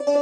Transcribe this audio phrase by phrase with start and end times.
[0.00, 0.12] พระ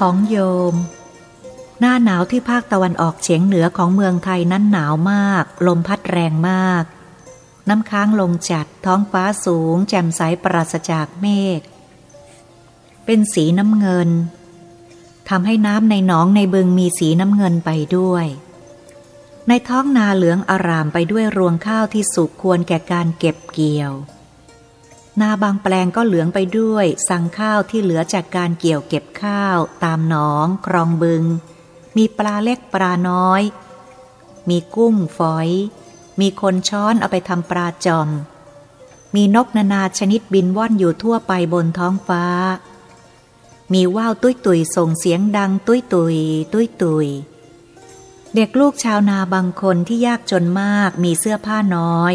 [0.00, 0.36] ของโย
[0.72, 0.74] ม
[1.80, 6.84] หน้าหนาวที่ภาคตะวันออกเฉียงเหนือของเมืองไทยนั้นหนาวมาก ลมพัดแรงมาก
[7.68, 11.26] น้ำค้างลงจัดท้องฟ้าสูง แจ่มใสปราศจากเม
[11.58, 11.60] ฆ
[13.04, 14.10] เป็นสีน้ำเงิน
[15.28, 18.26] ทำให้น้ำในหนองในบึงมีสีน้ำเงินไปด้วย
[19.48, 23.92] ในท้องนาเหลืองอารามไปด้วยรวงข้าวที่สุกควรแก่การเก็บเกี่ยว
[25.20, 31.24] นาบางแปลงก็เหลืองไปด้วยสังข้าวที่เหลือจากการเกี่ยวเก็บข้าว ตามหนองครองบึง
[31.96, 33.42] มีปลาเล็กปลาน้อย
[34.48, 35.48] มีกุ้งฝอย
[36.20, 38.08] มีคนช้อนเอาไปทำปลาจอม
[39.14, 42.24] มีนกนานาชนิดบินว่อนอยู่ทั่วไปบนท้องฟ้า
[43.72, 46.16] มีว่าวตุ้ยตุยส่งเสียงดังตุ้ยตุย
[46.52, 47.06] ตุ้ยตุย
[48.34, 52.14] เด็กลูกชาวนาบางคนที่ยากจนมากมีเสื้อผ้าน้อย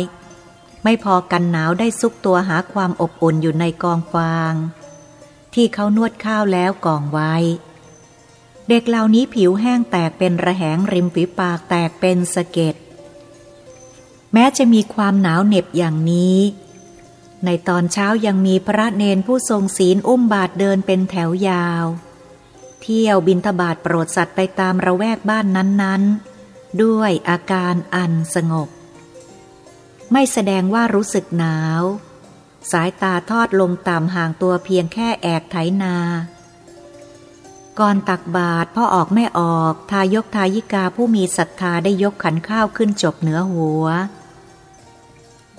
[0.83, 4.53] ไม่พอกันหนาวได้ซุกตัวหาความอบอุ่นอยู่ในกองฟาง
[5.53, 7.33] ที่เขานวดข้าวแล้วกองไว้
[8.69, 12.75] เด็กเหล่านี้ผิวแห้งแตกเป็นระแหงริมฝีปากแตกเป็นสะเก็ด
[14.33, 16.37] แม้จะมีความหนาวเหน็บอย่างนี้
[17.45, 21.85] ในตอนเช้ายังมีพระเนนผู้ทรงศีลอุ้มบาทเดินเป็นแถวยาว
[22.81, 28.69] เที่ยวบินทบาทโปรดสัตว์ไปตามระแวกบ้านนั้นๆ ด้วยอาการอันสงบ
[30.11, 31.81] ไม่แสดงว่ารู้สึกหนาว
[32.71, 35.95] สายตาทอดลงต่ำห่างตัวเพียงแค่แอกไถนา
[37.79, 43.85] ก่อนตักบาตรพ่อออกไม่ออก ทายกทายิกาผู้มีศรัทธาได้ยกขันข้าวขึ้นจบเหนือหัว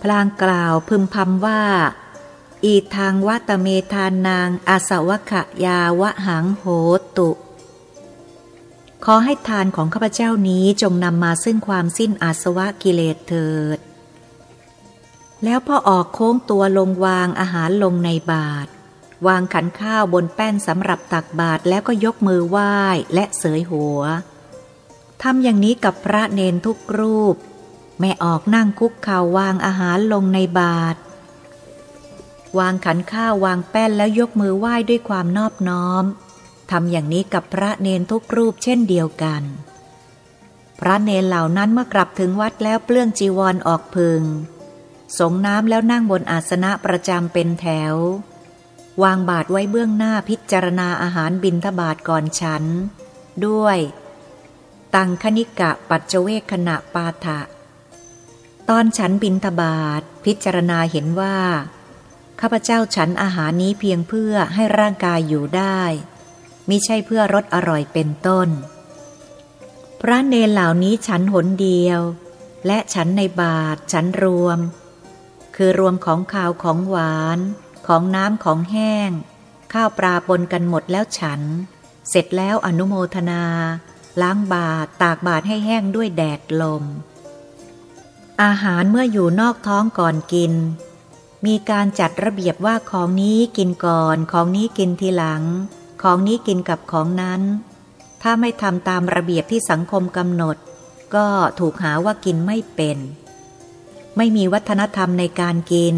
[0.02, 1.62] พลางกล่าวพึมพำว่า
[2.64, 6.64] อีทางวัตเมทานนางอาสวะขะยาวะหังโห
[7.18, 7.30] ตุ
[9.04, 13.78] ขอให้ทานของข้าพเจ้านี้จงนำมาซึ่งความสิ้นอาสวะกิเลสเถิด
[15.44, 18.70] แล้วพอออกโค้งตัวลงวางอาหารลงในบาตร
[19.26, 22.74] วางขันข้าวบนแป้นสำหรับตักบาตรแล้วก็ยกมือไหว้
[23.14, 24.00] และเสยหัว
[25.22, 27.36] ทำอย่างนี้กับพระเนนทุกรูป
[28.00, 30.98] แม่ออกนั่งคุกเข่าวางอาหารลงในบาตร
[32.58, 36.04] วางขันข้าววางแป้นแล้วยกมือไหว้ด้วยความนอบน้อม
[36.70, 39.42] ทำอย่างนี้กับพระเนนทุกรูปเช่นเดียวกัน
[40.80, 44.22] พระเนนเหล่านั้นเมื่อกลับถึงวัดแล้วเปลื้องจีวรอออกพึง
[45.18, 47.94] สงน้ำแล้วนั่งบนอาสนะประจำเป็นแถว
[49.02, 52.64] วางบาทไว้เบื้องหน้าพิจารณาอาหารบินทบาทก่อนฉัน
[53.46, 53.78] ด้วย
[54.94, 57.40] ตังคณิกะปัจเจเวกขณะปาฐะ
[58.72, 61.38] ตอนฉันบินทบาทพิจารณาเห็นว่า
[62.40, 65.80] ข้าพเจ้าฉันอาหารนี้เพียงเพื่อให้ร่างกายอยู่ได้
[66.68, 68.48] มิใช่เพื่อรสอร่อยเป็นต้น
[70.00, 72.00] พระเนรเหล่านี้ฉันหนเดียว
[72.66, 74.58] และฉันในบาทฉันรวม
[75.56, 77.38] คือรวมของข่าวของหวาน
[77.86, 79.10] ของน้ำของแห้ง
[79.72, 81.40] ข้าวปลาปนกันหมดแล้วฉัน
[82.08, 83.44] เสร็จแล้วอนุโมทนา
[84.20, 86.84] ล้างบาตตากบาตให้แห้งด้วยแดดลม
[88.42, 90.52] อาหารเมื่ออยู่นอกท้องก่อนกิน
[91.46, 95.42] มีการจัดระเบียบว่าของนี้กินก่อน ของนี้กินทีหลัง
[96.02, 97.42] ของนี้กินกับของนั้น
[98.22, 100.56] ถ้าไม่ทำตามระเบียบที่สังคมกำหนด
[101.14, 101.26] ก็
[101.58, 102.98] ถูกหาว่ากินไม่เป็น
[104.16, 105.96] ไม่มีวัฒนธรรมในการกิน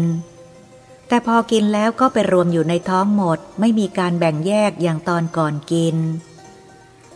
[1.07, 5.95] แต่พอกินแล้วก็ไปรวมอยู่ในท้องหมด ไม่มีการแบ่งแยกอย่างตอนก่อนกิน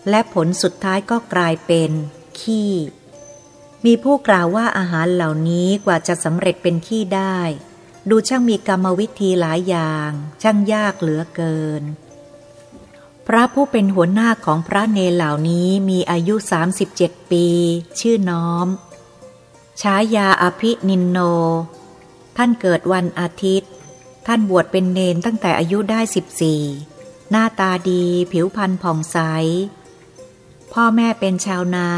[0.09, 1.91] และผลสุดท้ายก็กลายเป็น
[2.39, 2.71] ขี้
[3.85, 7.39] มีผู้กล่าวว่าอาหารเหล่านี้กว่าจะสำเร็จเป็นขี้ได้
[8.09, 10.09] ดูช่างมีกรรมวิธีหลายอย่าง
[10.41, 11.83] ช่างยากเหลือเกิน
[13.27, 16.35] พระผู้เป็นหัวหน้าของพระเนรเหล่านี้มีอายุ
[16.83, 17.45] 37 ปี
[17.99, 18.67] ชื่อน้อม
[19.81, 21.19] ฉายาอภินินโน
[22.37, 23.71] ท่านเกิดวันอาทิตย์
[24.27, 26.61] ท่านบวชเป็นเนนตั้งแต่อายุได้สิบสี่
[27.31, 29.17] หน้าตาดีผิวพรรณผ่องใส
[30.73, 31.89] พ่อแม่เป็นชาวนา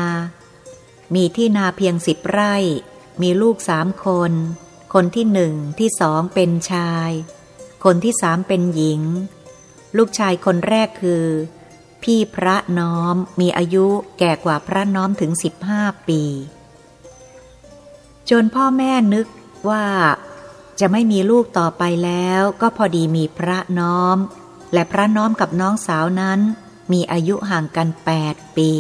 [1.15, 2.55] มีที่นาเพียงสิบไร่
[3.21, 4.31] มีลูกสามคน
[4.93, 7.09] คนที่หนึ่งที่สองเป็นชาย
[7.83, 9.01] คนที่สามเป็นหญิง
[9.97, 11.25] ลูกชายคนแรกคือ
[12.03, 13.87] พี่พระน้อมมีอายุ
[14.19, 16.21] แก่กว่าพระน้อมถึงสิบห้าปี
[18.29, 19.27] จนพ่อแม่นึก
[19.69, 19.85] ว่า
[20.79, 24.17] จะไม่มีลูกต่อไปแล้วก็พอดีมีพระน้อม
[24.73, 26.39] และพระน้อมกับน้องสาวนั้น
[26.91, 28.71] มีอายุห่างกันแปดปี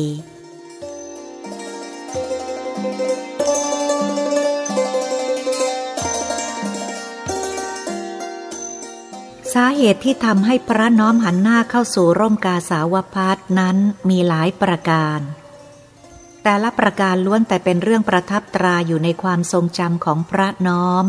[9.63, 13.77] าเหตุที่ทำให้พระน้อมหันหน้าเข้าสู่ร่มกาสาวพัดนั้น
[14.09, 15.19] มีหลายประการ
[16.43, 21.05] แต่ละประการล้วนแต่เป็นเรื่องประทับตราอยู่ในความทรงจำของพระน้อม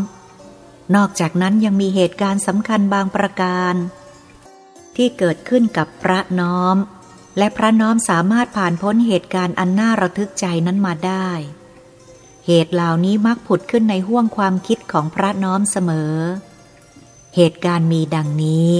[0.94, 3.74] นอกจากนั้นยังมีเหตุการณ์สำคัญบางประการ
[4.96, 6.76] ที่เกิดขึ้นกับพระน้อม
[7.38, 11.28] และพระน้อมสามารถผ่านพ้นเหตุการณ์อันน่าระทึกใจนั้นมาได้
[12.46, 16.14] เหตุเหล่านี้มักผุดขึ้นในห้วงความคิดของพระน้อมเสมอ
[16.46, 18.72] เเหตุการณ์มีดังนี้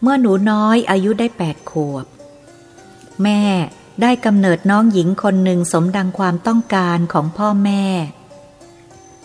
[0.00, 2.06] เมื่อหนูน้อยอายุได้แปดขวบ
[3.22, 3.42] แม่
[4.02, 7.84] ได้กำเนิดน้องหญิงคนหนึ่งสมดังความต้องการของพ่อแม่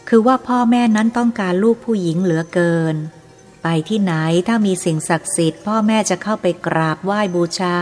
[0.08, 2.96] คือว่าพ่อแม่นั้นต้องการลูกผู้หญิงเหลือเกิน
[3.64, 4.14] ไปที่ไหน
[4.48, 7.78] ถ้ามีสิ่งศักดิ์สิทธิ์พ่อแม่จะเข้าไปกราบไหว้บูชา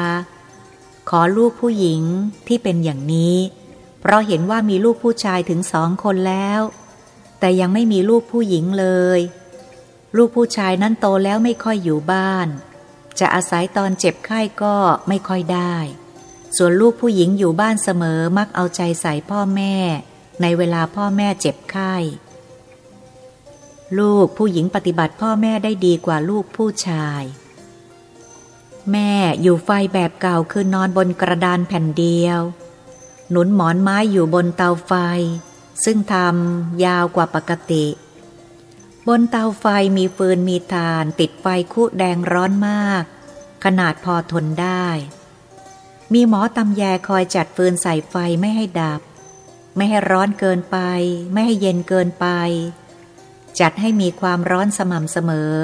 [1.10, 2.02] ขอลูกผู้หญิง
[2.48, 3.36] ที่เป็นอย่างนี้
[4.02, 6.62] เพราะเห็นว่ามีลูกผู้ชายถึงสองคนแล้ว
[7.40, 8.88] แต่ยังไม่มีลูกผู้หญิงเล
[9.18, 9.20] ย
[10.16, 12.48] ลูกผู้ชายนั้นโตแล้วไม่ค่อยอยู่บ้าน
[13.20, 14.76] จะอาศัยตอนเจ็บไข้ก็
[15.08, 15.76] ไม่ค่อยได้
[16.58, 19.76] ส่วนลูกผู้หญิงอยู่บ้านเสมอมักเอาใจใส่พ่อแม่
[20.42, 21.94] ในเวลาพ่อแม่เจ็บไข้
[24.00, 27.24] ลูกผู้หญิงปฏิบัติพ่อแม่ได้ดีกว่าลูกผู้ชาย
[28.92, 29.12] แม่
[29.42, 32.40] อยู่ไฟแบบเก่าคือนอนบนกระดานแผ่นเดียว
[33.30, 34.94] หนุนหมอนไม้อยู่บนเตาไฟ
[35.84, 37.86] ซึ่งทำยาวกว่าปกติ
[39.08, 39.66] บนเตาไฟ
[39.98, 43.04] มีฟืนมีทาน ติดไฟคุแดงร้อนมาก
[43.64, 44.88] ขนาดพอทนได้
[46.14, 49.02] มีหมอตำแยคอยจัดฟืนใส่ไฟไม่ให้ดับ
[49.76, 50.78] ไม่ให้ร้อนเกินไป
[51.34, 52.28] ไม่ให้เย็นเกินไป
[53.60, 55.56] จัดให้มีความร้อนสม่ำเสมอ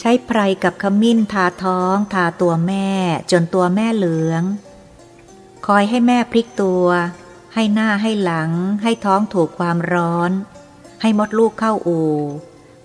[0.00, 2.90] ใช้ไพรกับขมิ้นทาท้อง ทาตัวแม่
[3.32, 4.42] จนตัวแม่เหลือง
[5.66, 6.86] คอยให้แม่พลิกตัว
[7.54, 8.50] ให้หน้าให้หลัง
[8.82, 10.30] ให้ท้องถูกความร้อน
[11.02, 12.12] ให้มดลูกเข้าอู่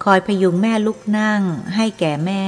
[0.04, 1.42] คอยพยุงแม่ลุกนั่ง
[1.76, 2.46] ให้แก่แม่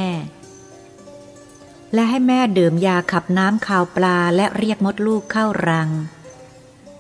[1.94, 5.90] และให้แม่ดื่มยาขับน้ำข่าวปลาและเรียกมดลูกเข้ารัง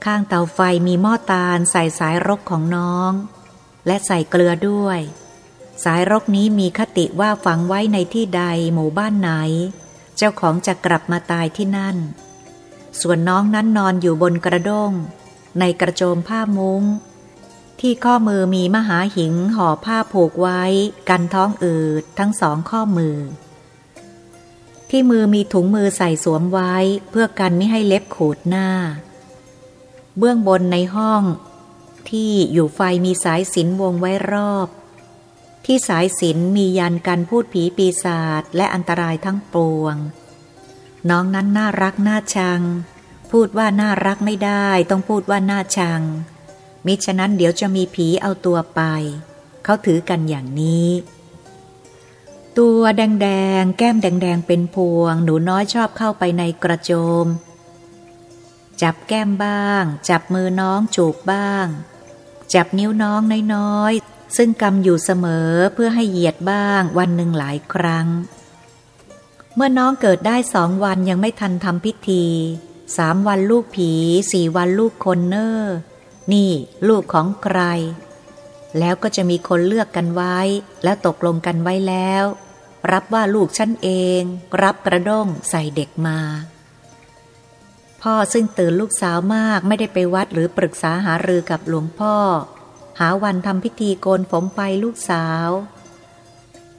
[0.03, 3.11] ข้างเตาไฟมีหม้อตาลใส่สายรกของน้อง
[3.87, 4.99] และใส่เกลือด้วย
[5.83, 8.43] สายรกนี้มีคติว่าฝังไว้ในที่ใด
[8.73, 9.31] หมู่บ้านไหน
[10.17, 11.97] เจ้าของจะกลับมาตายที่นั่น
[13.01, 14.91] ส่วนน้องนั้นนอนอยู่บนกระด้ง
[15.59, 16.83] ในกระโจมผ้ามุง้ง
[17.79, 20.63] ที่ข้อมือมีมหาหิงห่อผ้าผูกไว้
[21.09, 23.17] กันท้องอืดทั้งสองข้อมือ
[24.89, 26.75] ที่มือมีถุงมือใส่สวมไว้
[27.09, 28.69] เพื่อกันไม่ให้เล็บขูดหน้า
[30.17, 31.23] เบื้องบนในห้อง
[32.09, 34.67] ที่อยู่ไฟมีสายสินวงไว้รอบ
[35.65, 39.95] ที่สายสินมียันกันพูดผีปีศาจและอันตรายทั้งปวง
[41.09, 42.61] น้องนั้นน่ารักน่าชัง
[43.31, 46.01] พูดว่าน่ารักไม่ได้ต้องพูดว่าน่าชัง
[46.85, 48.81] มิฉะนั้นเดี๋ยวจะมีผีเอาตัวไป
[49.63, 50.89] เขาถือกันอย่างนี้
[52.57, 53.27] ตัวแด
[53.61, 56.91] งๆ แก้มแดงๆ เป็นพวง หนูน้อยชอบเข้าไปในกระโจ
[57.23, 57.25] ม
[58.81, 61.67] จับแก้มบ้าง จับมือน้องจูบบ้าง
[62.53, 63.21] จับนิ้วน้อง
[63.55, 68.07] น้อยๆ ซึ่งกำอยู่เสมอเพื่อให้เหยียดบ้างวันหนึ่งหลายครั้ง
[69.55, 72.25] เมื่อน้องเกิดได้สองวันยังไม่ทันทำพิธี
[72.97, 73.91] สามวันลูกผี
[74.31, 75.75] สี่วันลูกคนเนอร์
[76.33, 76.51] นี่
[76.87, 77.59] ลูกของใคร
[78.79, 80.37] แล้วก็จะมีคนเลือกกันไว้
[80.83, 82.23] แล้วตกลงกันไว้แล้ว
[82.91, 83.89] รับว่าลูกฉันเอ
[84.19, 84.21] ง
[84.63, 86.19] รับกระด้งใส่เด็กมา
[88.01, 92.15] พ่อซึ่งตื่นลูกสาวมากไม่ได้ไปวัดหรือปรึกษาหารือกับหลวงพ่อ
[92.99, 95.47] หาวันทำพิธีโกนผมไปลูกสาว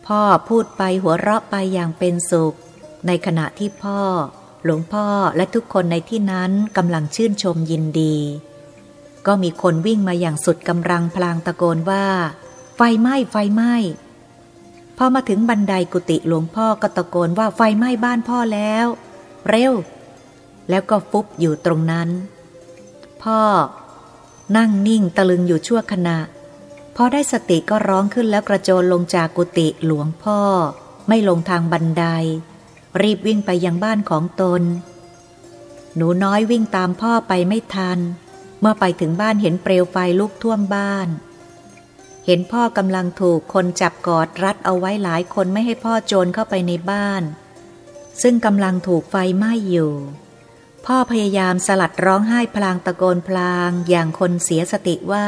[0.06, 2.56] พ่อพูดไปหัวเราะไปอย่างเป็นสุข
[3.06, 4.00] ในขณะที่พ่อ
[4.64, 8.16] หลวงพ่อและทุกคนในที่นั้นกำลังชื่นชมยินดี
[9.26, 12.04] ก็มีคนวิ่งมาอย่างสุดกำลังพลางตะโกนว่า
[12.76, 13.74] ไฟไหม้ไฟไหม้
[14.98, 18.86] พอมาถึงบันไดกุฏิหลวงพ่อก็ตะโกนว่าไฟไหม้บ้านพ่อแล้ว
[19.48, 19.72] เร็ว
[20.68, 22.08] แล้วก็ฟุบอยู่ตรงนั้น
[23.22, 23.40] พ่อ
[24.56, 26.18] นั่งนิ่งตะลึงอยู่ชั่วขณะ
[26.96, 30.40] พอได้สติก็ร้องขึ้นแล้วกระโจนลงจากกุฏิหลวงพ่อ
[31.08, 32.04] ไม่ลงทางบันได
[33.02, 34.62] รีบวิ่งไปยังบ้านของตน
[35.96, 37.98] หนูน้อยวิ่งตามพ่อไปไม่ทัน
[38.60, 41.08] เมื่อไปถึงบ้านเห็นเปลวไฟลุกท่วมบ้าน
[42.26, 47.22] เห็นพ่อกำลังถูกคนจับกอดรัดเอาไว้หลายคนไม่ให้พ่อโจรเข้าไปในบ้าน
[48.22, 49.92] ซึ่งกำลังถูกไฟไหม้อยู่
[50.86, 55.26] พ่อพยายามสลัดร้องไห้พลางตะโกนพลางอย่างคนเสียสติว่า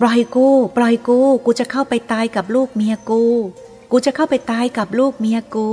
[0.00, 3.24] ปล่อยกู ปล่อยกู กูจะเข้าไปตายกับลูกเมียกู
[3.90, 5.70] กูจะเข้าไปตายกับลูกเมียกู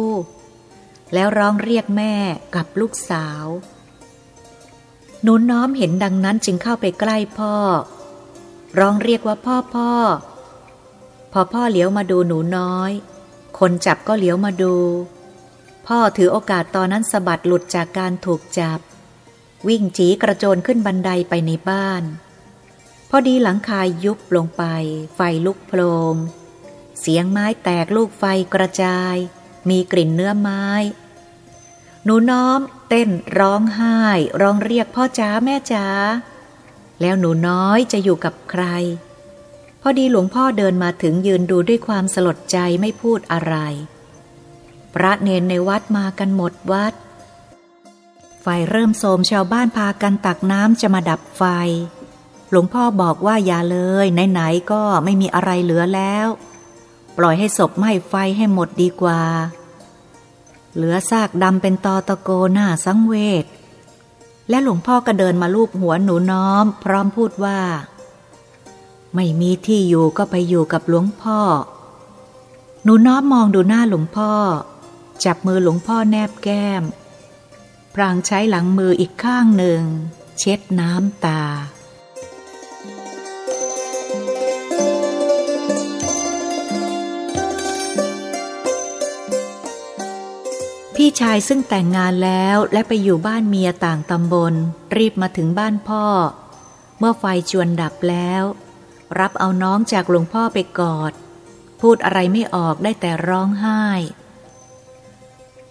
[1.14, 2.14] แล้วร้องเรียกแม่
[2.56, 3.46] กับลูกสาว
[5.24, 7.56] หนูน้อมเห็นดังนั้นจึงเข้าไปใกล้พ่อ
[8.80, 9.92] ร้องเรียกว่าพ่อพ่อ
[11.32, 12.92] พอพ่อเหลียวมาดูหนูน้อย
[13.60, 14.76] คนจับก็เหลียวมาดู
[15.88, 18.80] พ่อถือโอกาสตอนนั้นสะบัดหลุดจากการถูกจับ
[19.68, 22.04] วิ่งจีกระโจนขึ้นบันไดไปในบ้าน
[23.10, 24.64] พอดีหลังคายยุบลงไป
[25.16, 25.82] ไฟลุกโพล
[26.14, 26.16] ง
[27.00, 28.24] เสียงไม้แตกลูกไฟ
[28.54, 29.16] กระจาย
[29.70, 30.66] มีกลิ่นเนื้อไม้
[32.04, 32.60] หนูน้อม
[32.90, 34.00] เต้นร้องไห้
[34.42, 35.88] ร้องเรียกพ่อจ้าแม่จ้า
[37.02, 38.64] แล้วหนูน้อยจะอยู่กับใคร
[39.82, 43.56] พอดีหลวงพ่อเดินมาถึงยืนดูด้วยความสลดใจไม่พูดอะไร
[44.94, 46.94] พระเนนในวัดมากันหมดวัด
[48.42, 51.44] ไฟเริ่มโสมชาวบ้านพากันตักน้ำจะมาดับไฟ
[52.50, 56.28] หลวงพ่อบอกว่าอย่าเลยไหนๆก็ไม่มีอะไรเหลือแล้ว
[57.18, 59.22] ปล่อยให้ศพไหม้ไฟให้หมดดีกว่า
[60.80, 63.46] เหลือซากดำเป็นตอตะโกหน้าสังเวช
[64.50, 67.60] และหลวงพ่อก็เดินมาลูบหัวหนูน้อม พร้อมพูดว่า
[69.16, 71.40] ไม่มีที่อยู่ก็ไปอยู่กับหลวงพ่อ
[72.84, 74.32] หนูน้อมมองดูหน้าหลวงพ่อ
[75.26, 76.84] จับมือหลวงพ่อแนบแก้ม
[77.94, 79.82] พรางใช้หลังมืออีกข้างหนึ่ง
[80.40, 81.44] เช็ดน้ำตา
[91.02, 94.54] พี่ชายซึ่งแต่งงานแล้วและไปอยู่บ้านเมียต่างตำบล
[94.96, 96.06] รีบมาถึงบ้านพ่อ
[97.00, 98.44] เมื่อไฟจวนดับแล้ว
[99.20, 101.14] รับเอาน้องจากหลวงพ่อไปกอด
[101.82, 103.84] พูดอะไรไม่ออกได้แต่ร้องไห้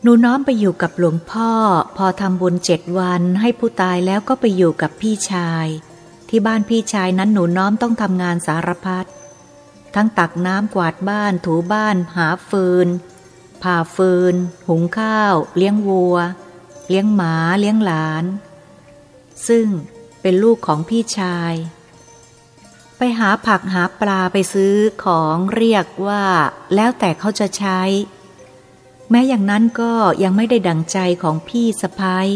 [0.02, 1.52] หนูน้อมไปอยู่กับหลวงพ่อ
[1.96, 5.66] พอทำบุญเจ็ดวันให้ผู้ตายแล้วก็ไปอยู่กับพี่ชาย
[6.28, 9.06] ที่บ้านพี่ชายนั้นหนูน้อมต้องทำงานสารพัด
[9.94, 12.88] ทั้งตักน้ำกวาดบ้านถูบ้านหาฟืน
[13.62, 14.34] ผ่าฟืน
[14.68, 16.16] หุงข้าว เลี้ยงวัว
[16.88, 18.24] เลี้ยงหมา เลี้ยงหลาน
[19.48, 19.66] ซึ่ง
[20.20, 21.54] เป็นลูกของพี่ชาย
[22.98, 24.74] ไปหาผักหาปลาไปซื้อ
[25.04, 26.24] ของเรียกว่า
[26.74, 27.80] แล้วแต่เขาจะใช้
[29.10, 32.28] แม้อย่างนั้นก็ยังไม่ได้ดังใจของพี่สะพ้าย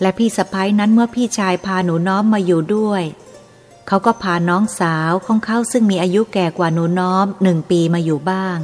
[0.00, 3.02] และพี่สะพ้ายนั้นเมื่อพี่ชายพาหนูน้อมมาอยู่ด้วย
[3.86, 8.58] เขาก็พาน้องสาวของเขาซึ่งมีอายุแก่กว่าหนูน้อมหนึ่งปีมาอยู่บ้าง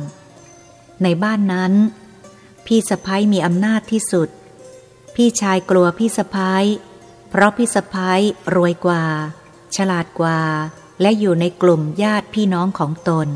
[1.02, 1.72] ในบ้านนั้น
[2.66, 4.28] พี่สะพ้ายมีอำนาจที่สุด
[5.14, 6.64] พี่ชายกลัวพี่สะพ้าย
[7.30, 8.20] เพราะพี่สะพ้าย
[8.54, 9.04] รวยกว่า
[9.76, 10.40] ฉลาดกว่า
[11.00, 13.28] และอยู่ในกลุ่มญาติพี่น้องของตน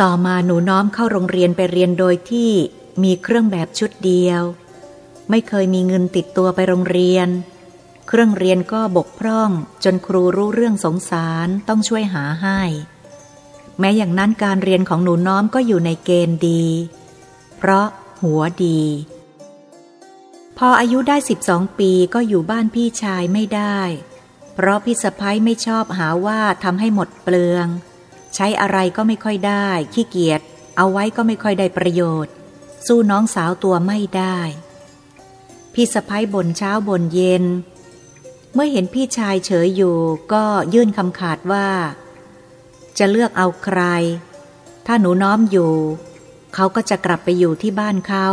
[0.00, 2.50] ต่อมาหนูน้อมเข้าโรงเรียนไปเรียนโดยที่
[3.02, 4.42] มีเครื่องแบบชุดเดียว
[5.30, 7.28] ไม่เคยมีเงินติดตัวไปโรงเรียน
[8.08, 9.50] เครื่องเรียนก็บกพร่อง
[9.84, 12.60] จนครูรู้เรื่องสงสารต้องช่วยหาให้
[13.80, 16.64] แม้อย่างนั้นการเรียนของหนูน้อมก็อยู่ในเกณฑ์ดี
[17.58, 17.86] เพราะ
[18.22, 18.82] หัวดี
[20.58, 23.80] พออายุได้สิบสองปีก็อยู่บ้านพี่ชายไม่ได้
[24.54, 27.66] เพราะพี่สะพ้ายไม่ชอบหาว่าทำให้หมดเปลือง
[28.34, 30.40] ใช้อะไรก็ไม่ค่อยได้ ขี้เกียจ
[30.76, 32.32] เอาไว้ก็ไม่ค่อยได้ประโยชน์
[32.86, 34.38] สู้น้องสาวตัวไม่ได้
[35.74, 37.44] พี่สะพ้ายบ่นเช้าบ่นเย็น
[38.54, 39.96] เมื่อเห็นพี่ชายเฉยอยู่
[40.32, 40.44] ก็
[40.74, 41.66] ยื่นคำขาดว่า
[43.00, 43.80] จะเลือกเอาใคร
[44.86, 45.72] ถ้าหนูน้อมอยู่
[46.54, 48.26] เขาก็จะกลับไปอยู่ที่บ้านเขา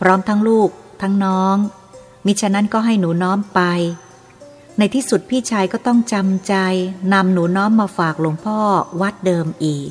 [0.00, 0.70] พร้อมทั้งลูก
[1.02, 1.56] ทั้งน้อง
[2.26, 3.60] มิฉะนั้นก็ให้หนูน้อมไป
[4.78, 6.54] ในที่สุดพี่ชายก็ต้องจำใจ
[7.12, 8.58] นำหนูน้อมมาฝากหลวงพ่อ
[9.00, 9.90] วัดเดิมอีก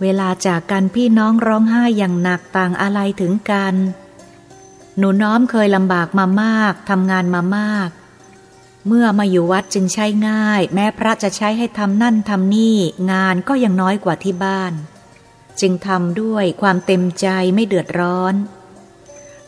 [0.00, 3.74] เวลาจากกันพี่น้องร้องไห้อย่างหนักต่างอะไรถึงกัน
[4.98, 7.88] หนูน้อมเคยลำบากมามากทำงานมามาก
[8.86, 12.78] เมื่อมาอยู่วัดจึงใช้ง่าย แม้พระจะใช้ให้ทำนั่นทำนี่
[13.12, 14.72] งานก็ยังน้อยกว่าที่บ้าน
[15.60, 18.34] จึงทำด้วยความเต็มใจไม่เดือดร้อน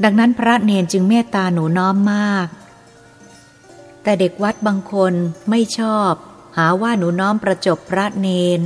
[0.03, 2.47] ดังนั้นพระเนนจึงเมตตาหนูน้อมมาก
[4.03, 5.15] แต่เด็กวัดบางคน
[5.51, 6.13] ไม่ชอบ
[6.57, 8.29] หาว่าหนูน้อมประจบพระเน
[8.59, 8.61] น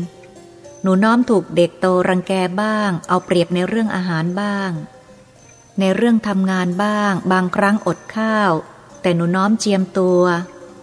[0.83, 4.71] หนูน้อมถูกเด็กโตรังแกบ้าง เอาเปรียบในเรื่องอาหารบ้าง
[5.79, 8.52] ในเรื่องทำงานบ้าง บางครั้งอดข้าว
[9.02, 10.23] แต่หนูน้อมเจียมตัว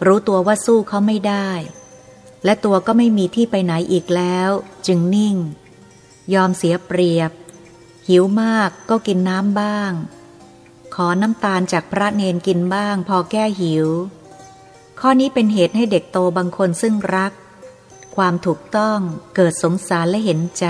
[0.05, 1.49] รู้ตัวว่าสู้เขาไม่ได้
[2.45, 4.49] และตัวก็ไม่มีที่ไปไหนอีกแล้ว
[4.87, 5.37] จึงนิ่ง
[6.33, 7.31] ยอมเสียเปรียบ
[8.07, 9.91] หิวมากก็กินน้ำบ้าง
[10.95, 13.87] ขอน้ำตาลจากพระเนนกินบ้าง พอแก้หิว
[14.99, 17.33] ข้อนี้เป็นเหตุให้เด็กโตบางคนซึ่งรัก
[18.15, 18.99] ความถูกต้อง
[19.35, 20.67] เกิดสงสารและเห็นใจ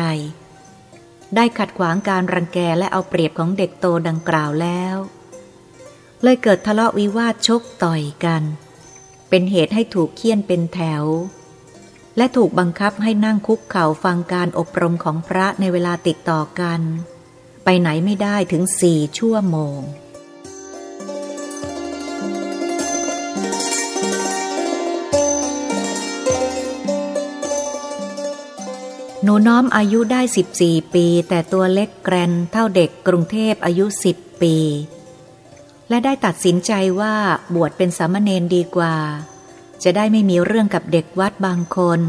[1.35, 4.95] ได้ขัดขวางการรังแกและเอาเปรียบของเด็กโตดังกล่าวแล้ว
[6.23, 8.43] เลยเกิดทะเลาะวิวาทชกต่อยกัน
[9.29, 11.05] เป็นเหตุให้ถูกเคี่ยนเป็นแถว
[12.17, 16.81] และถูกบังคับให้นั่งคุกเข่าฟังการอบรมของพระในเวลาติดต่อกัน
[17.63, 19.79] ไปไหนไม่ได้ถึงสี่ชั่วโมง
[29.23, 30.21] หนูน้อมอายุได้
[30.57, 34.55] 14 ปี แต่ตัวเล็กแกรนเท่าเด็กกรุงเทพอายุ 10 ปี
[35.89, 37.15] และได้ตัดสินใจว่า
[37.55, 38.95] บวชเป็นสามเณรดีกว่า
[39.83, 41.99] จะได้ไม่มีเรื่องกับเด็กวัดบางคน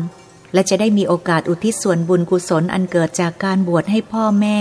[0.52, 4.60] และจะได้มีโอกาสอุทิศส่วนบุญกุศลอันเกิดจากการบวชให้พ่อแม่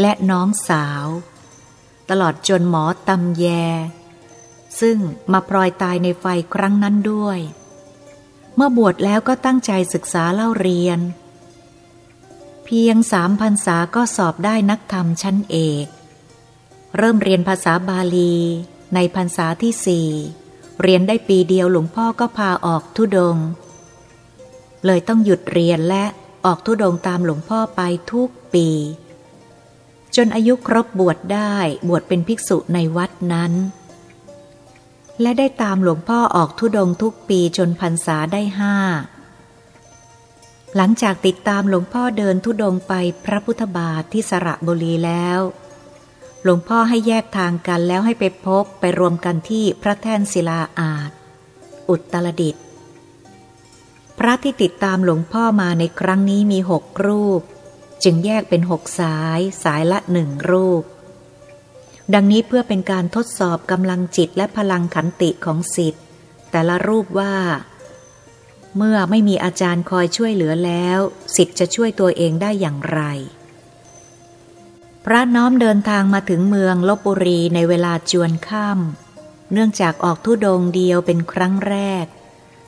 [0.00, 1.06] และน้องสาว
[2.10, 3.46] ตลอดจนหมอตำแย
[4.80, 4.98] ซึ่ง
[5.32, 7.38] มาปลอยตายในไฟครั้งนั้นด้วย
[8.56, 11.00] เมื่อบวชแล้วก็ตั้งใจศึกษาเล่าเรียน
[12.64, 15.86] เพียงสามพรรษาก็สอบได้นักธรรมชั้นเอก
[16.96, 18.34] เริ่มเรียนภาษาบาลี
[18.94, 20.08] ในพรรษาที่สี่
[20.82, 23.36] เรียนได้ปีเดียวหลวงพ่อก็พาออกทุดง
[24.86, 26.04] เลยต้องหยุดเรียนและ
[26.44, 27.80] ออกทุดงตามหลวงพ่อไป
[28.12, 28.68] ทุกปี
[30.16, 31.54] จนอายุครบบวชได้
[31.88, 33.52] บวชเป็นภิกษุในวัดนั้น
[35.20, 38.76] และได้ตามหลวงพ่อออกทุดงทุกปีจนพรรษาได้ห้า
[40.76, 42.92] หลังจากติดตามหลวงพ่อเดินทุดงไป
[43.24, 45.40] พระพุทธบาทที่สระบุรีแล้ว
[46.42, 51.10] หลวงพ่อให้แยกทางกันแล้วให้ไปพบไปรวมกันที่พระแท่นศิลาอาจ
[51.88, 52.56] อุตรดิต
[54.18, 57.42] พระที่ติดตามหลวงพ่อมาในครั้งนี้มีหกรูป
[58.04, 60.82] จึงแยกเป็นหกสายสายละหนึ่งรูป
[62.14, 66.02] ดังนี้เพื่อเป็นการทดสอบกำลังจิตและพลังขันติของสิทธิ์
[66.50, 67.34] แต่ละรูปว่า
[68.76, 70.98] เมื่อไม่มีอาจารย์คอยช่วยเหลือแล้ว
[71.36, 73.00] สิทธิ์จะช่วยตัวเองได้อย่างไร
[75.06, 82.06] พระน้อมเดินทางมาถึงเมืองลบบุรีในเวลาจวนค่ำเนื่องจากออกทุดงเดียวเป็นครั้งแรก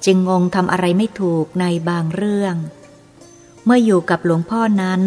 [0.05, 2.55] จึงงงทำอะไรไม่ถูกในบางเรื่อง
[3.65, 5.03] เมื่ออยู่กับหลวงพ่อนั้น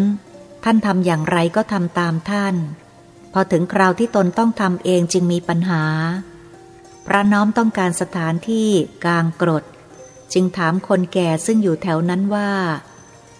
[0.64, 2.54] ท่านทำอย่างไรก็ทำตามท่าน
[3.32, 5.84] พอถึงคราวที่ตนต้องทำเองจึงมีปัญหา
[7.06, 8.68] พระน้อมต้องการสถานที่
[9.04, 9.64] กลางกรด
[10.32, 12.52] จึงถามคนแก่ซึ่งอยู่แถวนั้นว่า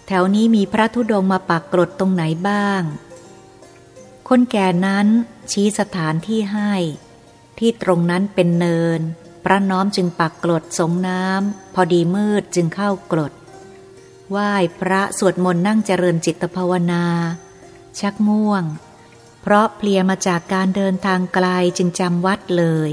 [0.06, 2.82] แถวนี้มีพระธุดงมาปักกรดตรงไหนบ้าง
[4.32, 5.06] คนแก่นั้น
[5.52, 6.72] ชี้สถานที่ให้
[7.58, 9.00] ที่ตรงนั้นเป็นเนิน
[9.44, 13.32] พระน้อมจึงปักกรดสงน้ำพอดีมืดจึงเข้ากรด
[14.30, 17.04] ไหว้พระสวดมนต์นั่งเจริญจิตภาวนา
[18.00, 18.64] ชักง่วง
[19.42, 21.46] เพราะเพลียมาจากการเดินทางไกล
[21.78, 22.90] จึงจำวัดเลย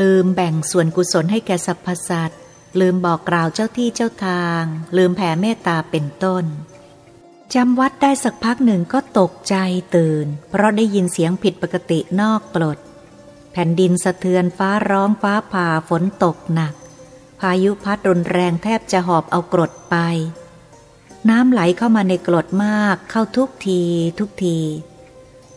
[0.00, 2.40] ลืมแบ่งส่วนกุศลให้แก่สรรพสัตว์
[2.80, 4.62] ลืมบอกกล่าวเจ้าที่เจ้าทาง
[4.96, 6.44] ลืมแผ่เมตตาเป็นต้น
[7.54, 9.56] จำวัดได้สักพักหนึ่งก็ตกใจ
[9.96, 12.78] ตื่น เพราะได้ยินเสียงผิดปกตินอกกรด
[13.52, 16.74] แผ่นดินสะเทือนฟ้าร้องฟ้าผ่าฝนตกหนัก
[17.40, 19.96] พายุพัดรุนแรงแทบจะหอบเอากรดไป
[21.28, 23.82] น้ำไหลเข้ามาในกรดมากเข้าทุกที
[24.18, 24.58] ทุกที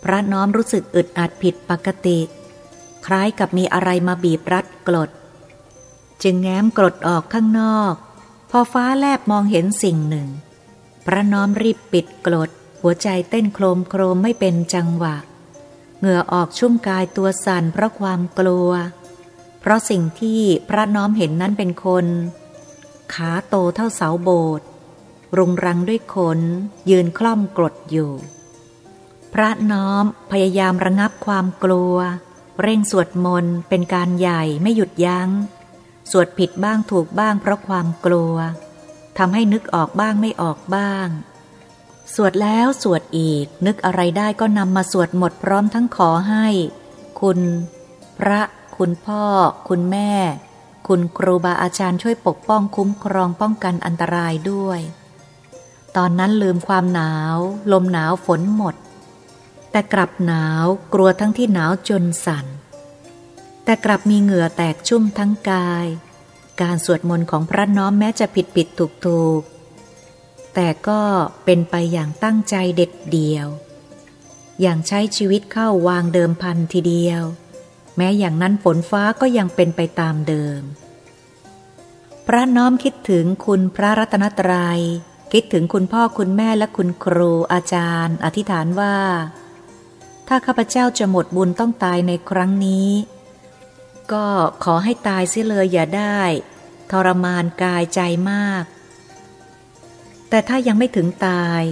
[0.04, 2.20] พระน้อมรู้สึกอึดอัดผิดปกติ
[3.06, 5.10] คล้ายกับมีอะไรมาบีบรัดกรด
[6.24, 7.94] จึงแง้มกรดออกข้างนอก
[8.52, 10.28] พอฟ้าแลบมองเห็นสิ่งหนึ่ง
[11.12, 12.50] พระน้อมรีบปิดกรด
[12.82, 15.16] หัวใจเต้นโครมโครมไม่เป็นจังหวะ
[16.00, 18.72] เหงื่อออกชุ่มกายตัวสั่นเพราะความกลัว
[19.60, 22.06] เพราะสิ่งที่พระน้อมเห็นนั้นเป็นคน
[23.14, 24.66] ขาโตเท่าเสาโบสถ์
[25.38, 26.40] รุงรังด้วยขน
[26.90, 28.12] ยืนคล่อมกรดอยู่
[29.34, 31.96] พระน้อมพยายามระงับความกลัว
[32.62, 35.30] เร่งสวดมนต์เป็นการใหญ่ไม่หยุดยัง้ง
[36.12, 38.36] สวดผิดบ้างถูกบ้างเพราะความกลัว
[39.18, 41.08] ทำให้นึกออกบ้างไม่ออกบ้าง
[42.16, 46.48] สวดแล้วสวดอีก นึกอะไรได้ก็นำมาสวดหมดพร้อมทั้งขอให้
[47.22, 47.40] คุณ
[48.20, 48.42] พระ
[48.78, 49.24] คุณพ่อ
[49.70, 50.14] คุณแม่
[50.88, 54.80] คุณครูบาอาจารย์ช่วยปกป้องคุ้มครองป้องกันอันตรายด้วย
[55.98, 57.38] ตอนนั้นลืมความหนาว
[57.72, 58.76] ลมหนาวฝนหมด
[59.72, 62.46] แต่กลับหนาวกลัวทั้งที่หนาวจนสั่น
[63.64, 65.86] แต่กลับมีเหงื่อแตกชุ่มทั้งกาย
[66.62, 69.42] การสวดมนต์ของพระน้อมแม้จะผิดผิดถูกถูก
[70.54, 71.02] แต่ก็
[71.46, 73.48] เป็นไปอย่างตั้งใจเด็ดเดียว
[74.62, 77.24] อย่างใช้ชีวิตเข้าวางเดิมพันทีเดียว
[77.98, 80.62] แม้อย่างนั้นฝนฟ้าก็ยังเป็นไปตามเดิม
[82.28, 84.82] พระน้อมคิดถึงคุณพระรัตนตรยัย
[85.34, 88.96] คิดถึงคุณพ่อคุณแม่และคุณครูอาจารย์ อธิษฐานว่า
[90.28, 92.88] ถ้าข้าพเจ้าจะหมดบุญต้องตายในครั้งนี้
[94.14, 94.28] ก็
[94.64, 96.22] ขอให้ตายเสียเลยอย่าได้
[96.92, 98.64] ทรมานกายใจมาก
[100.30, 101.64] แต่ถ้ายังไม่ถึงตาย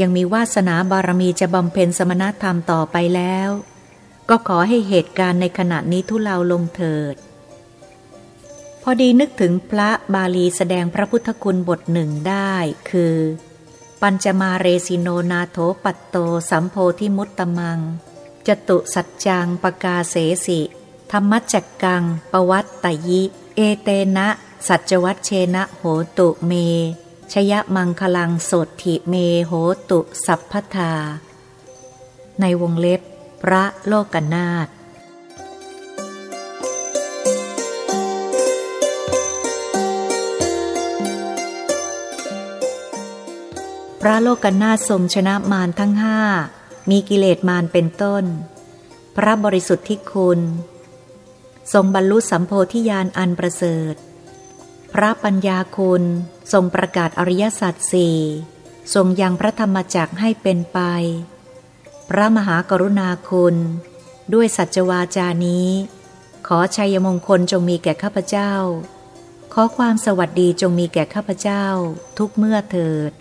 [0.00, 3.50] ยังมีวาสนาบารมีจะบำเพ็ญสมณธรรมต่อไปแล้ว
[4.28, 7.14] ก็ขอให้เหตุการณ์ในขณะนี้ทุเลาลงเถิด
[8.82, 12.54] พอดีนึกถึงพระบาลีแสดงพระพุทธคุณบทหนึ่งได้
[12.90, 13.16] คือ
[14.02, 16.16] ปัญจมาเรสิโนนาโถปัตโต
[16.50, 17.80] สัมโพธิมุตตมัง
[18.46, 20.60] จตุสัจจังปกาเสสิ
[21.14, 23.22] ธรรมจักกัง ปวัตตยิ
[23.56, 24.28] เอเตนะ
[24.68, 25.82] สัจวัตเชนะโห
[26.18, 26.52] ตุเม
[27.32, 29.14] ชยมังคลังโสถิเม
[29.46, 29.52] โห
[29.90, 30.92] ตุสัพพทา
[32.40, 33.00] ในวงเล็บ
[33.42, 34.68] พระโลกนาถ
[44.00, 46.20] พระโลกนาถทรงชนะมารทั้งห้า
[46.90, 48.24] มีกิเลสมารเป็นต้น
[49.16, 50.40] พระบริสุทธิ์ที่คุณ
[51.72, 53.94] ทรงบรรลุสัมโพธิญาณอันประเสริฐ
[54.92, 56.02] พระปัญญาคุณ
[56.52, 58.18] ทรงประกาศอริยสัจสี่
[58.94, 60.78] ทรงยังพระธรรมจักให้เป็นไป
[62.08, 63.56] พระมหากรุณาคุณ
[64.34, 65.68] ด้วยสัจวาจานี้
[66.46, 68.52] ขอชัยมงคลจงมีแก่ข้าพเจ้า
[69.52, 71.64] ขอความสวัสดีจงมีแก่ข้าพเจ้า
[72.18, 73.12] ทุกเมื่อเถิด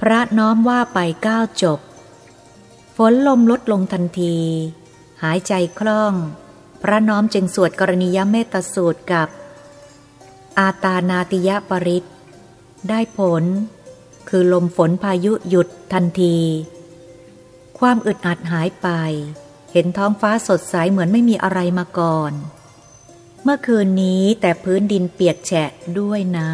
[0.00, 1.80] พระน้อมว่าไปก้าวจบ
[2.96, 4.38] ฝนลมลดลงทันที
[5.22, 6.14] หายใจคล่อง
[6.82, 9.28] พระน้อมจึงสวดกรณียเมตสูตรกับ
[10.58, 12.04] อาตานาติยปริต
[12.88, 13.44] ได้ผล
[14.28, 16.38] คือลมฝนพายุหยุดทันที
[17.78, 18.88] ความอึดอัดหายไป
[19.72, 22.32] เห็นท้องฟ้าสดใสเหมือนไม่มีอะไรมาก่อน
[23.42, 26.52] เมื่อคืนนี้แต่พื้นดินเปียกแฉะด้วยน้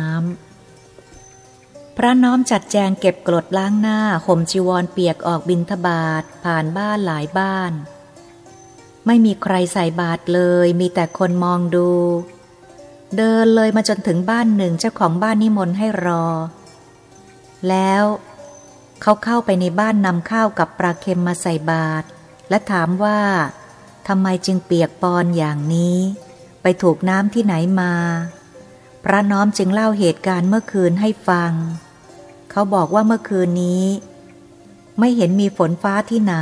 [0.82, 7.72] ำ พระน้อมจัดแจงเก็บกรดล้างหน้าห่มจีวรเปียกออกบินทบาทผ่านบ้านหลายบ้าน
[9.06, 11.90] ไม่มีใครใส่บาตรเลย มีแต่คนมองดู
[13.16, 16.24] เดินเลยมาจนถึงบ้านหนึ่งเจ้าของบ้านนิมนต์ให้รอ
[17.68, 18.04] แล้ว
[19.02, 22.06] เขาเข้าไปในบ้านนำข้าวกับปลาเค็มมาใส่บาตร
[22.48, 23.20] และถามว่า
[24.08, 25.98] ทำไมจึงเปียกปอนอย่างนี้
[26.62, 27.94] ไปถูกน้ำที่ไหนมา
[29.04, 31.52] พระน้อมจึงเล่าเหตุการณ์เมื่อคืนให้ฟัง
[32.50, 33.84] เขาบอกว่าเมื่อคืนนี้
[34.98, 36.36] ไม่เห็นมีฝนฟ้าที่ไหน